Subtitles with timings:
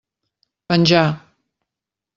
[0.73, 1.05] Penjà.